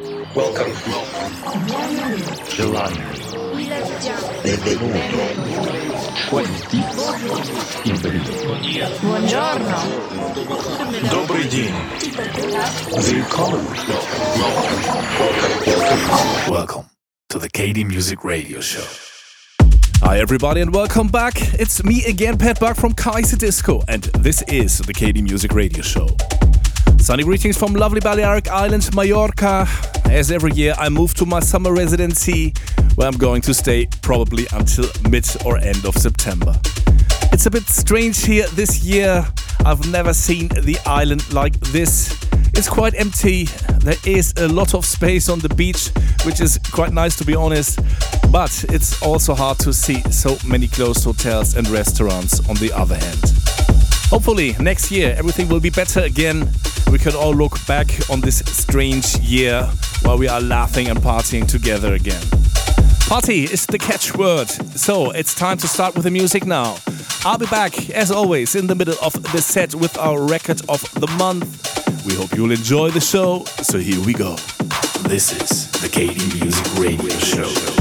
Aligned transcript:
Welcome. 0.00 0.72
Gelano. 2.48 2.96
Benvenuto. 4.42 4.98
Входите. 6.26 6.78
Buongiorno. 9.02 9.78
Добрый 11.10 11.44
день. 11.48 11.74
Welcome. 12.88 13.66
Welcome. 15.68 16.50
Welcome 16.50 16.84
to 17.28 17.38
the 17.38 17.50
KD 17.50 17.84
Music 17.84 18.24
Radio 18.24 18.60
Show. 18.62 18.86
Hi, 20.02 20.18
everybody, 20.18 20.62
and 20.62 20.72
welcome 20.72 21.08
back. 21.08 21.34
It's 21.60 21.84
me 21.84 22.06
again, 22.06 22.38
Pat 22.38 22.58
Buck 22.58 22.76
from 22.76 22.94
Kaiserdisco, 22.94 23.84
and 23.86 24.04
this 24.18 24.40
is 24.48 24.78
the 24.78 24.94
KD 24.94 25.22
Music 25.22 25.52
Radio 25.52 25.82
Show. 25.82 26.08
Sunny 27.00 27.24
greetings 27.24 27.56
from 27.56 27.72
lovely 27.72 27.98
Balearic 27.98 28.48
Island, 28.48 28.94
Mallorca. 28.94 29.66
As 30.04 30.30
every 30.30 30.52
year, 30.52 30.74
I 30.78 30.90
move 30.90 31.14
to 31.14 31.24
my 31.24 31.40
summer 31.40 31.72
residency, 31.72 32.52
where 32.94 33.08
I'm 33.08 33.16
going 33.16 33.40
to 33.42 33.54
stay 33.54 33.88
probably 34.02 34.46
until 34.52 34.84
mid 35.08 35.26
or 35.46 35.56
end 35.56 35.86
of 35.86 35.96
September. 35.96 36.54
It's 37.32 37.46
a 37.46 37.50
bit 37.50 37.62
strange 37.64 38.24
here 38.26 38.46
this 38.48 38.84
year. 38.84 39.26
I've 39.64 39.90
never 39.90 40.12
seen 40.12 40.48
the 40.48 40.78
island 40.84 41.32
like 41.32 41.58
this. 41.72 42.14
It's 42.54 42.68
quite 42.68 42.94
empty. 42.94 43.44
There 43.78 43.96
is 44.06 44.34
a 44.36 44.46
lot 44.46 44.74
of 44.74 44.84
space 44.84 45.30
on 45.30 45.38
the 45.38 45.48
beach, 45.48 45.88
which 46.26 46.40
is 46.40 46.58
quite 46.70 46.92
nice 46.92 47.16
to 47.16 47.24
be 47.24 47.34
honest. 47.34 47.80
But 48.30 48.64
it's 48.68 49.02
also 49.02 49.34
hard 49.34 49.58
to 49.60 49.72
see 49.72 50.02
so 50.10 50.36
many 50.46 50.68
closed 50.68 51.04
hotels 51.04 51.56
and 51.56 51.66
restaurants 51.68 52.46
on 52.48 52.56
the 52.56 52.70
other 52.72 52.96
hand. 52.96 53.39
Hopefully, 54.10 54.56
next 54.58 54.90
year 54.90 55.14
everything 55.16 55.48
will 55.48 55.60
be 55.60 55.70
better 55.70 56.00
again. 56.00 56.50
We 56.90 56.98
can 56.98 57.14
all 57.14 57.32
look 57.32 57.64
back 57.66 57.88
on 58.10 58.20
this 58.20 58.38
strange 58.38 59.16
year 59.20 59.62
while 60.02 60.18
we 60.18 60.26
are 60.26 60.40
laughing 60.40 60.88
and 60.88 60.98
partying 60.98 61.46
together 61.46 61.94
again. 61.94 62.20
Party 63.08 63.44
is 63.44 63.66
the 63.66 63.78
catchword, 63.78 64.48
so 64.76 65.12
it's 65.12 65.32
time 65.32 65.58
to 65.58 65.68
start 65.68 65.94
with 65.94 66.02
the 66.02 66.10
music 66.10 66.44
now. 66.44 66.76
I'll 67.24 67.38
be 67.38 67.46
back, 67.46 67.90
as 67.90 68.10
always, 68.10 68.56
in 68.56 68.66
the 68.66 68.74
middle 68.74 68.96
of 69.00 69.12
the 69.32 69.40
set 69.40 69.76
with 69.76 69.96
our 69.96 70.20
record 70.20 70.60
of 70.68 70.82
the 70.94 71.06
month. 71.16 72.04
We 72.04 72.14
hope 72.14 72.34
you'll 72.34 72.50
enjoy 72.50 72.90
the 72.90 73.00
show, 73.00 73.44
so 73.62 73.78
here 73.78 74.00
we 74.04 74.12
go. 74.12 74.34
This 75.08 75.32
is 75.32 75.70
the 75.82 75.88
KD 75.88 76.40
Music 76.40 76.78
Radio 76.78 77.16
Show. 77.18 77.79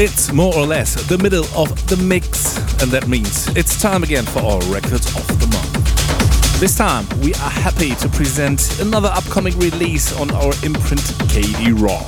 It's 0.00 0.32
more 0.32 0.54
or 0.54 0.64
less 0.64 0.94
the 1.08 1.18
middle 1.18 1.44
of 1.56 1.88
the 1.88 1.96
mix, 1.96 2.56
and 2.80 2.88
that 2.92 3.08
means 3.08 3.48
it's 3.56 3.82
time 3.82 4.04
again 4.04 4.24
for 4.24 4.38
our 4.38 4.60
Records 4.72 5.08
of 5.16 5.26
the 5.40 5.48
Month. 5.48 6.60
This 6.60 6.76
time, 6.76 7.04
we 7.18 7.34
are 7.34 7.50
happy 7.50 7.96
to 7.96 8.08
present 8.08 8.78
another 8.80 9.08
upcoming 9.08 9.58
release 9.58 10.16
on 10.20 10.30
our 10.30 10.52
imprint 10.62 11.02
KD 11.26 11.74
Raw. 11.82 11.98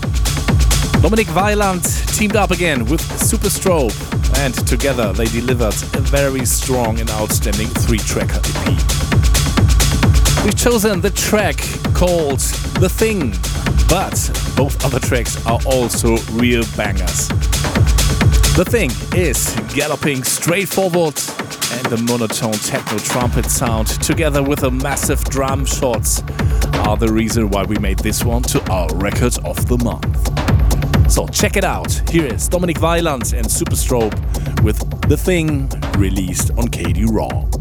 Dominik 1.03 1.27
Vaillant 1.35 1.83
teamed 2.17 2.37
up 2.37 2.53
again 2.53 2.85
with 2.85 3.01
Superstrobe, 3.01 3.91
and 4.39 4.55
together 4.69 5.13
they 5.13 5.27
delivered 5.27 5.75
a 5.97 6.01
very 6.01 6.47
strong 6.47 7.01
and 7.01 7.11
outstanding 7.11 7.67
three 7.67 7.99
tracker 7.99 8.39
EP. 8.39 8.79
We've 10.45 10.57
chosen 10.57 11.01
the 11.01 11.11
track 11.11 11.57
called 11.93 12.39
The 12.79 12.89
Thing, 12.89 13.33
but 13.89 14.15
both 14.57 14.85
other 14.85 15.01
tracks 15.01 15.45
are 15.45 15.59
also 15.67 16.19
real 16.39 16.63
bangers. 16.77 17.29
The 18.61 18.71
thing 18.71 18.91
is 19.19 19.57
galloping 19.75 20.23
straight 20.23 20.69
forward 20.69 21.17
and 21.73 21.87
the 21.87 22.05
monotone 22.07 22.53
techno 22.53 22.99
trumpet 22.99 23.47
sound 23.47 23.87
together 24.03 24.43
with 24.43 24.59
the 24.59 24.71
massive 24.71 25.25
drum 25.25 25.65
shots 25.65 26.23
are 26.85 26.99
the 26.99 27.11
reason 27.11 27.49
why 27.49 27.65
we 27.65 27.79
made 27.79 28.01
this 28.01 28.23
one 28.23 28.43
to 28.43 28.63
our 28.71 28.95
record 28.97 29.39
of 29.47 29.67
the 29.67 29.79
month. 29.79 31.11
So 31.11 31.27
check 31.29 31.57
it 31.57 31.65
out. 31.65 31.91
Here 32.11 32.27
is 32.27 32.51
Dominik 32.51 32.77
Vaillant 32.77 33.33
and 33.33 33.47
Superstrobe 33.47 34.13
with 34.63 34.79
The 35.09 35.17
Thing 35.17 35.71
released 35.97 36.51
on 36.59 36.69
KD 36.69 37.07
Raw. 37.11 37.60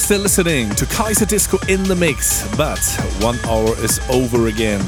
Still 0.00 0.22
listening 0.22 0.70
to 0.70 0.86
Kaiserdisco 0.86 1.68
in 1.68 1.84
the 1.84 1.94
mix, 1.94 2.42
but 2.56 2.80
one 3.20 3.38
hour 3.46 3.76
is 3.84 4.00
over 4.10 4.48
again, 4.48 4.80